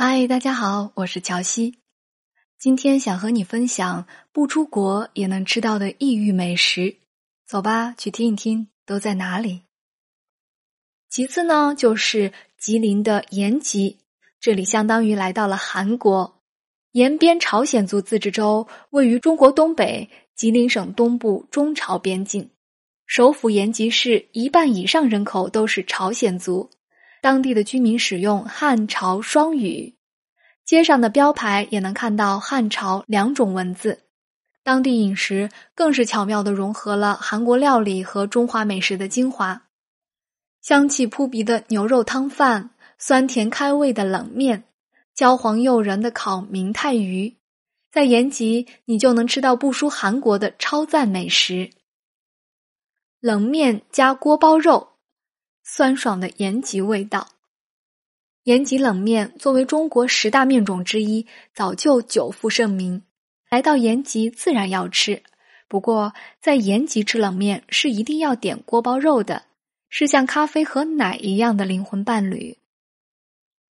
[0.00, 1.80] 嗨，大家好，我是乔西。
[2.56, 6.98] 今天想和你分享不出国也能吃到的异域美食，
[7.44, 9.62] 走吧，去听一听都在哪里。
[11.10, 13.98] 其次呢，就是吉林的延吉，
[14.38, 16.44] 这里相当于来到了韩国。
[16.92, 22.50] 延边朝鲜族自治州位于中国东北吉林省东部中朝边境，
[23.04, 26.70] 首府延吉市一半以上人口都是朝鲜族。
[27.20, 29.94] 当地的居民使用汉朝双语，
[30.64, 34.04] 街上的标牌也能看到汉朝两种文字。
[34.62, 39.62] 当地饮食更是巧妙的融合了韩国料理和中华美食的精华，
[40.60, 44.64] 香气扑鼻的牛肉汤饭，酸甜开胃的冷面，
[45.14, 47.36] 焦黄诱人的烤明太鱼，
[47.90, 51.70] 在延吉你就能吃到不输韩国的超赞美食。
[53.20, 54.87] 冷面加锅包肉。
[55.70, 57.28] 酸爽的延吉味道。
[58.44, 63.02] 延吉冷面作为中国十大面种之一，早就久负盛名。
[63.50, 65.22] 来到延吉自然要吃，
[65.68, 69.44] 不过在延吉吃冷面是一定要点锅包肉的，
[69.90, 72.56] 是像咖啡和奶一样的灵魂伴侣。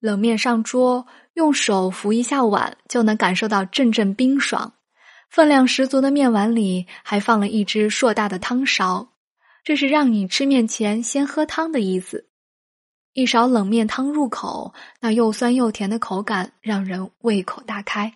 [0.00, 4.72] 冷面上桌，用手扶一下碗，就能感受到阵阵冰爽。
[5.28, 9.11] 分量十足的面碗里还放了一只硕大的汤勺。
[9.64, 12.26] 这是让你吃面前先喝汤的意思。
[13.12, 18.14] 一勺冷面汤入口，那又酸又甜的口感让人胃口大开。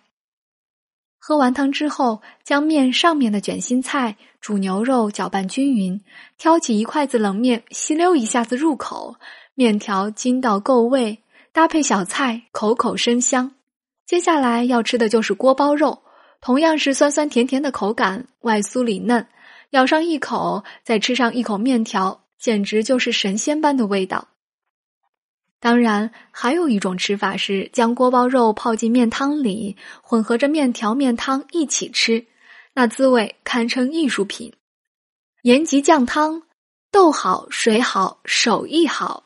[1.19, 6.01] 喝完汤之后，将面上面的卷心菜、煮牛肉搅拌均匀，
[6.37, 9.15] 挑起一筷子冷面，吸溜一下子入口，
[9.53, 13.51] 面条筋道够味，搭配小菜，口口生香。
[14.05, 16.01] 接下来要吃的就是锅包肉，
[16.39, 19.27] 同样是酸酸甜甜的口感，外酥里嫩。
[19.71, 24.29] 咬上一口，再吃上一口面条，简直就是神仙般的味道。
[25.59, 32.27] 当然，还有一种吃法是将锅包肉泡进面汤里，混合着面条、面汤一起吃，
[32.73, 34.53] 那滋味堪称艺术品。
[35.41, 36.43] 延吉酱汤，
[36.91, 39.25] 豆好、水好、手艺好。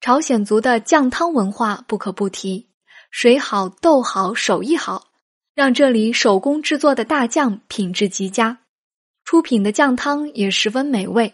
[0.00, 2.68] 朝鲜族的酱汤文化不可不提，
[3.10, 5.08] 水好、豆好、手艺好，
[5.54, 8.61] 让这里手工制作的大酱品质极佳。
[9.32, 11.32] 出品的酱汤也十分美味，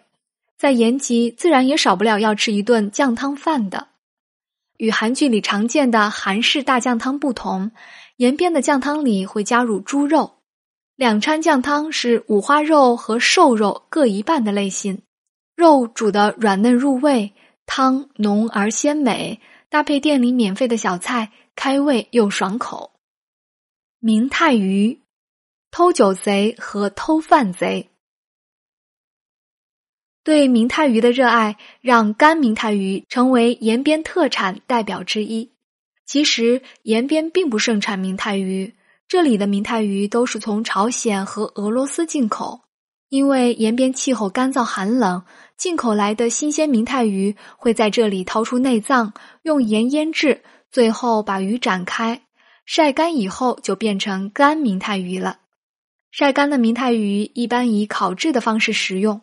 [0.56, 3.88] 在延吉自然也少不了要吃一顿酱汤饭的。
[4.76, 7.72] 与韩剧里常见的韩式大酱汤不同，
[8.16, 10.34] 延边的酱汤里会加入猪肉。
[10.94, 15.02] 两掺酱汤是五花肉和瘦肉各一半的类型，
[15.56, 17.32] 肉煮的软嫩入味，
[17.66, 22.92] 汤浓而鲜美，搭配店里免费的小菜，开胃又爽口。
[23.98, 25.00] 明太鱼。
[25.70, 27.90] 偷酒贼和偷饭贼，
[30.24, 35.52] 对明太鱼的热爱让干明太鱼成为延边特产代表之一。
[36.04, 38.74] 其实延边并不盛产明太鱼，
[39.06, 42.62] 这里的明太鱼都是从朝鲜和俄罗斯进口。
[43.10, 45.24] 因为延边气候干燥寒冷，
[45.56, 52.22] 进口来的新鲜明太鱼会在这里掏出内脏，用盐腌制，最后把鱼展开
[52.66, 55.38] 晒干以后，就变成干明太鱼了。
[56.10, 59.20] 晒干的明太鱼一般以烤制的方式食用。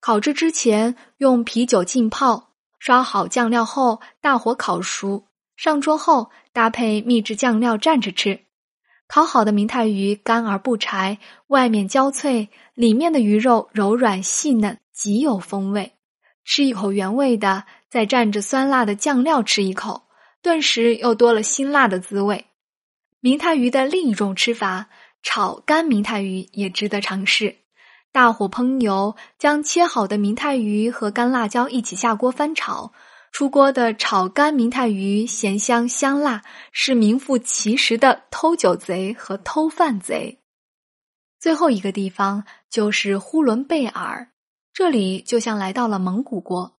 [0.00, 8.40] 烤制之前用啤酒浸泡，刷好酱料后大火烤熟，上桌后搭配秘制酱料蘸着吃。
[9.08, 11.18] 烤好的明太鱼干而不柴，
[11.48, 15.92] 外面焦脆，里面的鱼肉柔软细嫩，极有风味。
[16.44, 20.08] 吃一口原味的，再蘸着酸辣的酱料吃一口，
[20.42, 22.46] 顿时又多了辛辣的滋味。
[23.20, 24.88] 明太鱼的另一种吃法。
[25.22, 27.56] 炒干明太鱼也值得尝试。
[28.12, 32.92] 大火烹油，将切好的明太鱼和干辣椒一起下锅翻炒。
[33.32, 40.40] 出锅的炒干明太鱼咸香香辣，是名副其实的偷酒贼和偷饭贼。
[41.38, 44.30] 最后一个地方就是呼伦贝尔，
[44.72, 46.78] 这里就像来到了蒙古国。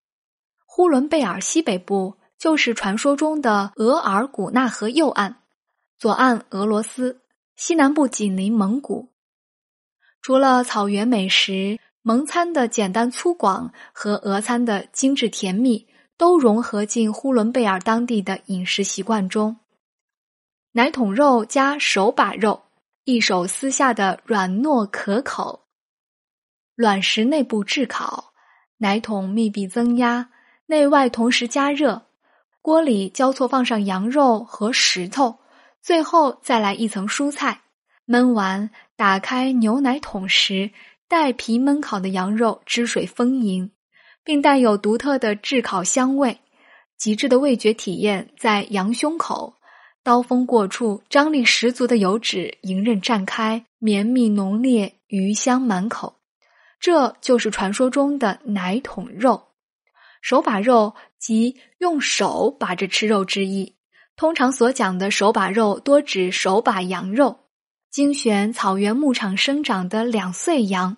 [0.65, 5.35] 呼伦贝尔西北部就是传说中的额尔古纳河右岸，
[5.99, 7.21] 左岸俄罗斯。
[7.57, 9.09] 西南部紧邻蒙古，
[10.21, 15.87] 除了草原美食，蒙餐的简单粗犷和俄餐的精致甜蜜
[16.17, 19.57] 都融合进呼伦贝尔当地的饮食习惯中。
[20.73, 22.61] 奶桶肉加手把肉，
[23.05, 25.65] 一手撕下的软糯可口，
[26.75, 28.33] 卵石内部炙烤，
[28.77, 30.29] 奶桶密闭增压，
[30.67, 32.03] 内外同时加热，
[32.61, 35.39] 锅里交错放上羊肉和石头。
[35.87, 37.61] 最后再来一层蔬菜，
[38.05, 40.71] 焖完打开牛奶桶时，
[41.07, 43.71] 带皮焖烤的羊肉汁水丰盈，
[44.21, 46.41] 并带有独特的炙烤香味，
[46.97, 49.53] 极致的味觉体验在羊胸口，
[50.03, 56.17] 刀锋过处，张力十足的油脂迎刃绽开，绵密浓烈，余香满口。
[56.81, 59.41] 这就是传说中的奶桶肉。
[60.21, 63.76] 手把肉即用手把着吃肉之意。
[64.17, 67.41] 通常所讲的手把肉，多指手把羊肉，
[67.91, 70.97] 精选草原牧场生长的两岁羊，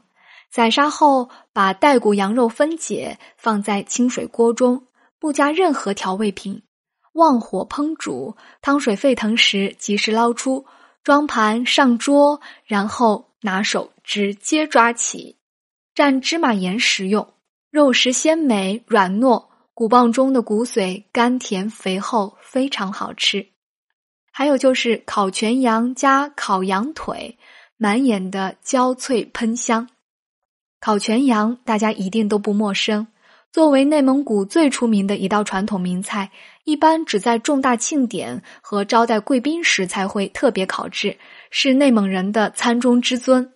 [0.50, 4.88] 宰杀后把带骨羊肉分解，放在清水锅中，
[5.20, 6.64] 不加任何调味品，
[7.12, 10.66] 旺火烹煮，汤水沸腾时及时捞出，
[11.04, 15.36] 装盘上桌，然后拿手直接抓起，
[15.94, 17.34] 蘸芝麻盐食用，
[17.70, 19.49] 肉食鲜美软糯。
[19.80, 23.48] 骨棒中的骨髓甘甜肥厚，非常好吃。
[24.30, 27.38] 还有就是烤全羊加烤羊腿，
[27.78, 29.88] 满眼的焦脆喷香。
[30.82, 33.08] 烤全羊大家一定都不陌生，
[33.54, 36.30] 作为内蒙古最出名的一道传统名菜，
[36.66, 41.18] 一般只在重大庆典和招待贵宾时才会特别烤制，
[41.52, 43.54] 是内蒙人的餐中之尊。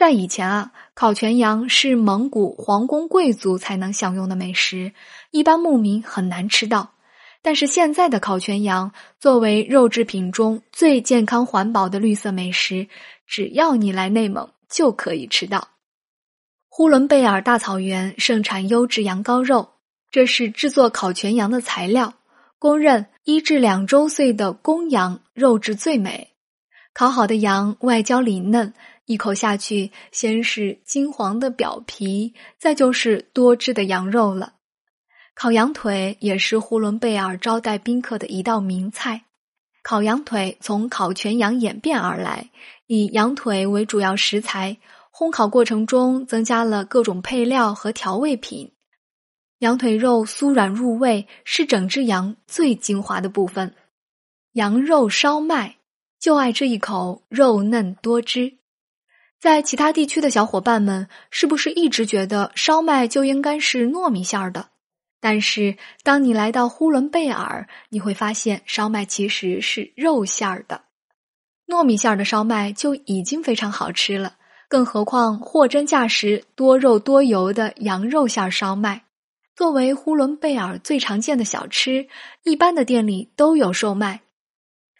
[0.00, 4.94] 在以前啊，烤全羊是蒙古皇宫贵族才能享用的美食，
[5.30, 6.94] 一般牧民很难吃到。
[7.42, 12.88] 但是现在的烤全羊作为肉制品中最健康环保的绿色美食，
[13.26, 15.68] 只要你来内蒙就可以吃到。
[16.70, 19.68] 呼伦贝尔大草原盛产优质羊羔肉，
[20.10, 22.14] 这是制作烤全羊的材料。
[22.58, 26.30] 公认一至两周岁的公羊肉质最美，
[26.94, 28.72] 烤好的羊外焦里嫩。
[29.10, 34.52] 一口下去，先是金黄的表皮，再就是多汁的羊肉了。
[35.34, 39.24] 烤羊腿也是呼伦贝尔招待宾客的一道名菜。
[39.82, 42.50] 烤羊腿从烤全羊演变而来，
[42.86, 44.76] 以羊腿为主要食材，
[45.12, 48.70] 烘烤过程中增加了各种配料和调味品。
[49.58, 53.74] 羊腿肉酥软入味，是整只羊最精华的部分。
[54.52, 55.78] 羊肉烧麦，
[56.20, 58.59] 就爱这一口肉嫩多汁。
[59.40, 64.68] 在其他地区的小伙伴们，是不是一直觉得烧麦就应该是糯米馅儿的？
[65.18, 70.82] 但是当你来到呼伦贝尔，你会发现烧麦其实是肉馅儿的。
[71.66, 74.34] 糯米馅儿的烧麦就已经非常好吃了，
[74.68, 79.04] 更何况货真价实、多肉多油的羊肉馅儿烧麦，
[79.56, 82.08] 作为呼伦贝尔最常见的小吃，
[82.42, 84.20] 一般的店里都有售卖。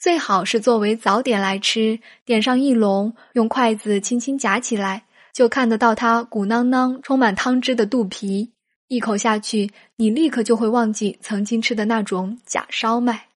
[0.00, 5.04] 最好是作为早点来吃，点上一笼，用筷子轻轻夹起来，
[5.34, 8.54] 就看得到它鼓囊囊、充满汤汁的肚皮。
[8.88, 13.28] 一口下去，你立刻就会忘记曾经吃的那种假烧麦。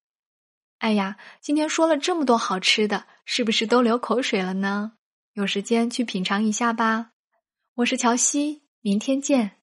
[0.79, 4.93] 哎呀，今天说了这么多好吃的，是不是都流口水了呢？
[5.35, 7.11] 有时间去品尝一下吧。
[7.75, 9.59] 我是乔西，明天见。